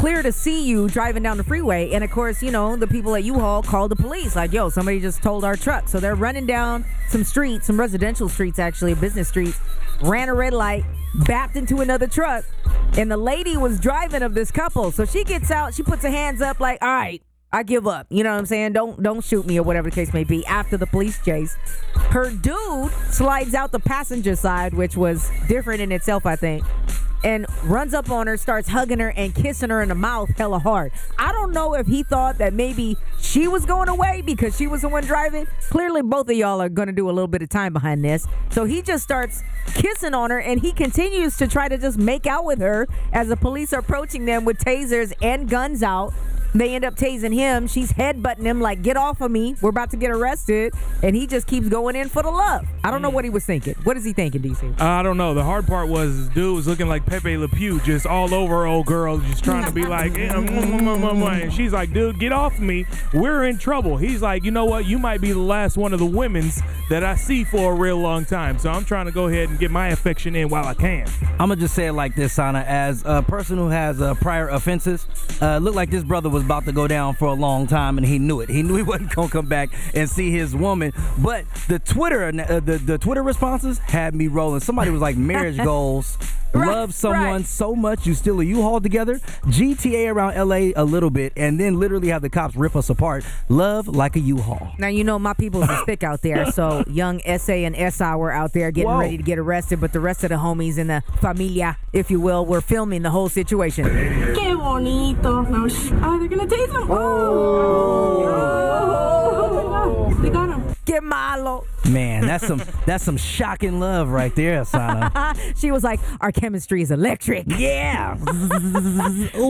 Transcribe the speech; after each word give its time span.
clear 0.00 0.22
to 0.22 0.32
see 0.32 0.64
you 0.64 0.88
driving 0.88 1.22
down 1.22 1.36
the 1.36 1.44
freeway. 1.44 1.90
And 1.90 2.02
of 2.02 2.10
course, 2.10 2.42
you 2.42 2.50
know, 2.50 2.74
the 2.74 2.86
people 2.86 3.14
at 3.16 3.22
U-Haul 3.22 3.62
called 3.62 3.90
the 3.90 3.96
police, 3.96 4.34
like, 4.34 4.50
yo, 4.50 4.70
somebody 4.70 4.98
just 4.98 5.22
told 5.22 5.44
our 5.44 5.56
truck. 5.56 5.88
So 5.88 6.00
they're 6.00 6.14
running 6.14 6.46
down 6.46 6.86
some 7.10 7.22
streets, 7.22 7.66
some 7.66 7.78
residential 7.78 8.26
streets, 8.26 8.58
actually, 8.58 8.94
business 8.94 9.28
streets, 9.28 9.60
ran 10.00 10.30
a 10.30 10.34
red 10.34 10.54
light, 10.54 10.86
backed 11.26 11.54
into 11.54 11.82
another 11.82 12.06
truck, 12.06 12.46
and 12.96 13.10
the 13.10 13.16
lady 13.18 13.58
was 13.58 13.78
driving 13.78 14.22
of 14.22 14.32
this 14.32 14.50
couple. 14.50 14.90
So 14.90 15.04
she 15.04 15.22
gets 15.22 15.50
out, 15.50 15.74
she 15.74 15.82
puts 15.82 16.02
her 16.02 16.10
hands 16.10 16.40
up, 16.40 16.60
like, 16.60 16.78
all 16.80 16.88
right. 16.88 17.22
I 17.52 17.62
give 17.62 17.86
up. 17.86 18.06
You 18.08 18.22
know 18.22 18.30
what 18.30 18.38
I'm 18.38 18.46
saying? 18.46 18.74
Don't 18.74 19.02
don't 19.02 19.24
shoot 19.24 19.44
me 19.44 19.58
or 19.58 19.64
whatever 19.64 19.90
the 19.90 19.94
case 19.94 20.14
may 20.14 20.22
be. 20.22 20.46
After 20.46 20.76
the 20.76 20.86
police 20.86 21.20
chase, 21.24 21.56
her 21.96 22.30
dude 22.30 22.92
slides 23.10 23.54
out 23.54 23.72
the 23.72 23.80
passenger 23.80 24.36
side, 24.36 24.72
which 24.72 24.96
was 24.96 25.28
different 25.48 25.80
in 25.80 25.90
itself, 25.90 26.26
I 26.26 26.36
think, 26.36 26.64
and 27.24 27.46
runs 27.64 27.94
up 27.94 28.10
on 28.10 28.26
her, 28.26 28.36
starts 28.36 28.68
hugging 28.68 28.98
her 28.98 29.10
and 29.10 29.34
kissing 29.34 29.70
her 29.70 29.82
in 29.82 29.88
the 29.88 29.94
mouth 29.94 30.30
hella 30.36 30.58
hard. 30.58 30.92
I 31.18 31.32
don't 31.32 31.52
know 31.52 31.74
if 31.74 31.86
he 31.86 32.02
thought 32.02 32.38
that 32.38 32.52
maybe 32.52 32.96
she 33.18 33.48
was 33.48 33.66
going 33.66 33.88
away 33.88 34.22
because 34.24 34.56
she 34.56 34.66
was 34.66 34.82
the 34.82 34.88
one 34.88 35.04
driving. 35.04 35.46
Clearly, 35.68 36.02
both 36.02 36.28
of 36.28 36.36
y'all 36.36 36.60
are 36.60 36.68
gonna 36.68 36.92
do 36.92 37.08
a 37.08 37.12
little 37.12 37.28
bit 37.28 37.42
of 37.42 37.48
time 37.48 37.72
behind 37.72 38.04
this. 38.04 38.26
So 38.50 38.64
he 38.64 38.82
just 38.82 39.02
starts 39.04 39.42
kissing 39.74 40.14
on 40.14 40.30
her 40.30 40.40
and 40.40 40.60
he 40.60 40.72
continues 40.72 41.36
to 41.38 41.46
try 41.46 41.68
to 41.68 41.78
just 41.78 41.98
make 41.98 42.26
out 42.26 42.44
with 42.44 42.60
her 42.60 42.86
as 43.12 43.28
the 43.28 43.36
police 43.36 43.72
are 43.72 43.80
approaching 43.80 44.24
them 44.24 44.44
with 44.44 44.58
tasers 44.58 45.12
and 45.22 45.48
guns 45.48 45.82
out. 45.82 46.12
They 46.54 46.74
end 46.74 46.84
up 46.84 46.96
tasing 46.96 47.34
him. 47.34 47.66
She's 47.66 47.92
headbutting 47.92 48.42
him 48.42 48.60
like, 48.60 48.82
"Get 48.82 48.96
off 48.96 49.20
of 49.20 49.30
me! 49.30 49.56
We're 49.60 49.70
about 49.70 49.90
to 49.90 49.96
get 49.96 50.10
arrested." 50.10 50.74
And 51.02 51.16
he 51.16 51.26
just 51.26 51.46
keeps 51.46 51.68
going 51.68 51.96
in 51.96 52.08
for 52.08 52.22
the 52.22 52.30
love. 52.30 52.66
I 52.84 52.90
don't 52.90 53.02
know 53.02 53.10
what 53.10 53.24
he 53.24 53.30
was 53.30 53.44
thinking. 53.44 53.74
What 53.84 53.96
is 53.96 54.04
he 54.04 54.12
thinking, 54.12 54.42
DC? 54.42 54.80
I 54.80 55.02
don't 55.02 55.16
know. 55.16 55.34
The 55.34 55.44
hard 55.44 55.66
part 55.66 55.88
was 55.88 56.10
this 56.16 56.34
dude 56.34 56.56
was 56.56 56.66
looking 56.66 56.88
like 56.88 57.06
Pepe 57.06 57.36
Le 57.36 57.48
Pew, 57.48 57.80
just 57.80 58.06
all 58.06 58.34
over 58.34 58.66
old 58.66 58.86
girl, 58.86 59.18
just 59.18 59.44
trying 59.44 59.64
to 59.64 59.72
be 59.72 59.82
like, 59.86 60.12
eh, 60.12 60.28
mm, 60.28 60.46
mm, 60.46 60.80
mm, 60.80 61.00
mm, 61.00 61.22
mm. 61.22 61.42
and 61.42 61.52
she's 61.52 61.72
like, 61.72 61.92
dude, 61.92 62.18
get 62.18 62.32
off 62.32 62.58
me. 62.58 62.86
We're 63.14 63.44
in 63.44 63.58
trouble. 63.58 63.96
He's 63.96 64.22
like, 64.22 64.44
you 64.44 64.50
know 64.50 64.64
what? 64.64 64.86
You 64.86 64.98
might 64.98 65.20
be 65.20 65.32
the 65.32 65.38
last 65.38 65.76
one 65.76 65.92
of 65.92 65.98
the 65.98 66.06
women's 66.06 66.60
that 66.88 67.04
I 67.04 67.14
see 67.14 67.44
for 67.44 67.72
a 67.72 67.74
real 67.74 67.98
long 67.98 68.24
time. 68.24 68.58
So 68.58 68.70
I'm 68.70 68.84
trying 68.84 69.06
to 69.06 69.12
go 69.12 69.28
ahead 69.28 69.48
and 69.48 69.58
get 69.58 69.70
my 69.70 69.88
affection 69.88 70.34
in 70.34 70.48
while 70.48 70.66
I 70.66 70.74
can. 70.74 71.06
I'm 71.32 71.48
gonna 71.48 71.56
just 71.56 71.74
say 71.74 71.86
it 71.86 71.92
like 71.92 72.14
this, 72.14 72.32
Sana. 72.32 72.60
As 72.66 73.02
a 73.06 73.22
person 73.22 73.56
who 73.56 73.68
has 73.68 74.00
uh, 74.00 74.14
prior 74.14 74.48
offenses, 74.48 75.06
uh, 75.40 75.58
looked 75.58 75.76
like 75.76 75.90
this 75.90 76.04
brother 76.04 76.28
was 76.28 76.39
about 76.44 76.64
to 76.66 76.72
go 76.72 76.86
down 76.86 77.14
for 77.14 77.26
a 77.26 77.34
long 77.34 77.66
time, 77.66 77.98
and 77.98 78.06
he 78.06 78.18
knew 78.18 78.40
it. 78.40 78.48
He 78.48 78.62
knew 78.62 78.76
he 78.76 78.82
wasn't 78.90 79.14
gonna 79.14 79.28
come 79.28 79.46
back 79.46 79.70
and 79.94 80.08
see 80.08 80.30
his 80.30 80.54
woman. 80.54 80.92
But 81.18 81.44
the 81.68 81.78
Twitter, 81.78 82.28
uh, 82.28 82.60
the 82.60 82.78
the 82.78 82.98
Twitter 82.98 83.22
responses 83.22 83.78
had 83.78 84.14
me 84.14 84.28
rolling. 84.28 84.60
Somebody 84.60 84.90
was 84.90 85.00
like, 85.00 85.16
"Marriage 85.30 85.58
goals." 85.58 86.18
Right, 86.52 86.66
Love 86.66 86.94
someone 86.94 87.20
right. 87.22 87.46
so 87.46 87.76
much 87.76 88.06
you 88.06 88.14
steal 88.14 88.40
a 88.40 88.44
U-Haul 88.44 88.80
together. 88.80 89.20
GTA 89.46 90.12
around 90.12 90.36
LA 90.48 90.72
a 90.74 90.84
little 90.84 91.10
bit, 91.10 91.32
and 91.36 91.60
then 91.60 91.78
literally 91.78 92.08
have 92.08 92.22
the 92.22 92.30
cops 92.30 92.56
rip 92.56 92.74
us 92.74 92.90
apart. 92.90 93.24
Love 93.48 93.86
like 93.86 94.16
a 94.16 94.20
U-Haul. 94.20 94.72
Now 94.78 94.88
you 94.88 95.04
know 95.04 95.18
my 95.18 95.32
people 95.32 95.62
is 95.62 95.70
thick 95.86 96.02
out 96.02 96.22
there. 96.22 96.50
So 96.50 96.82
young 96.90 97.20
SA 97.38 97.52
and 97.52 97.94
SI 97.94 98.14
were 98.16 98.32
out 98.32 98.52
there 98.52 98.72
getting 98.72 98.90
Whoa. 98.90 98.98
ready 98.98 99.16
to 99.16 99.22
get 99.22 99.38
arrested, 99.38 99.80
but 99.80 99.92
the 99.92 100.00
rest 100.00 100.24
of 100.24 100.30
the 100.30 100.36
homies 100.36 100.76
in 100.76 100.88
the 100.88 101.04
familia, 101.20 101.76
if 101.92 102.10
you 102.10 102.20
will, 102.20 102.44
were 102.44 102.60
filming 102.60 103.02
the 103.02 103.10
whole 103.10 103.28
situation. 103.28 103.84
Qué 103.84 104.49
bonito. 104.60 105.42
No, 105.42 105.68
sh- 105.68 105.90
oh, 106.02 106.18
they're 106.18 106.28
gonna 106.28 106.46
tase 106.46 106.82
him. 106.82 106.90
Oh. 106.90 108.26
They 110.22 110.30
got 110.30 110.48
him. 110.50 110.62
Get 110.84 111.02
malo. 111.02 111.64
Man, 111.88 112.26
that's 112.26 112.46
some 112.46 112.62
that's 112.86 113.02
some 113.04 113.16
shocking 113.16 113.80
love 113.80 114.10
right 114.10 114.34
there, 114.34 114.64
Sana. 114.64 115.34
She 115.56 115.70
was 115.72 115.82
like, 115.82 115.98
our 116.20 116.30
chemistry 116.30 116.82
is 116.82 116.90
electric. 116.90 117.44
yeah. 117.48 118.16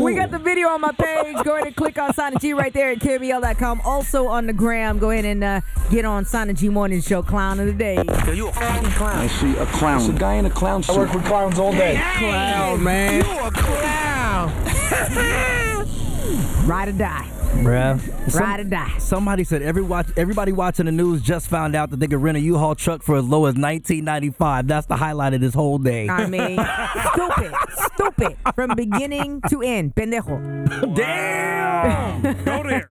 We 0.00 0.14
got 0.14 0.30
the 0.30 0.39
video 0.39 0.69
on 0.69 0.80
my 0.80 0.92
page. 0.92 1.36
Go 1.45 1.55
ahead 1.55 1.67
and 1.67 1.77
click 1.77 1.98
on 1.98 2.14
Sana 2.14 2.39
G 2.39 2.52
right 2.55 2.72
there 2.72 2.91
at 2.92 2.98
KBL.com. 3.00 3.80
Also 3.84 4.27
on 4.28 4.47
the 4.47 4.52
gram, 4.52 4.98
go 4.98 5.11
ahead 5.11 5.24
and 5.24 5.42
uh, 5.45 5.61
get 5.91 6.05
on 6.05 6.24
Sana 6.24 6.52
G 6.55 6.69
Morning 6.69 7.00
Show 7.00 7.22
Clown 7.22 7.61
of 7.61 7.67
the 7.67 7.72
Day. 7.72 7.97
I 7.98 9.27
see 9.27 9.56
a 9.56 9.67
clown. 9.67 10.01
It's 10.01 10.08
a 10.08 10.12
guy 10.12 10.35
in 10.35 10.46
a 10.46 10.51
clown 10.51 10.83
suit. 10.83 10.96
I 10.96 10.98
work 10.98 11.12
with 11.14 11.24
clowns 11.24 11.58
all 11.58 11.73
day. 11.73 12.01
clown, 12.18 12.83
man. 12.83 13.23
Ride 16.66 16.88
or 16.88 16.92
die. 16.92 17.27
Bruh. 17.55 18.30
Some- 18.30 18.40
Ride 18.42 18.61
or 18.61 18.64
die. 18.64 18.98
Somebody 18.98 19.42
said 19.44 19.62
every 19.62 19.83
watch 19.83 20.06
everybody 20.16 20.52
watching 20.52 20.86
the 20.86 20.92
news 20.92 21.20
just 21.20 21.48
found 21.48 21.74
out 21.74 21.90
that 21.90 21.98
they 21.98 22.06
could 22.06 22.22
rent 22.22 22.36
a 22.36 22.40
U-Haul 22.40 22.74
truck 22.77 23.02
for 23.02 23.16
as 23.16 23.24
low 23.24 23.46
as 23.46 23.55
19.95. 23.55 24.68
That's 24.68 24.86
the 24.86 24.96
highlight 24.96 25.34
of 25.34 25.40
this 25.40 25.52
whole 25.55 25.78
day. 25.78 26.08
I 26.08 26.27
mean, 26.28 26.58
stupid, 27.12 27.52
stupid 27.94 28.36
from 28.55 28.74
beginning 28.77 29.40
to 29.48 29.62
end. 29.62 29.94
Pendejo. 29.96 30.94
Damn. 30.94 32.22
Go 32.44 32.62
there. 32.62 32.88